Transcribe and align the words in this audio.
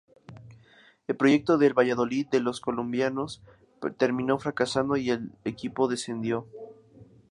El 1.05 1.15
proyecto 1.15 1.59
del 1.59 1.75
"Valladolid 1.77 2.25
de 2.31 2.39
los 2.39 2.59
colombianos" 2.59 3.43
terminó 3.99 4.39
fracasando 4.39 4.97
y 4.97 5.11
el 5.11 5.31
equipó 5.43 5.87
descendió. 5.87 6.47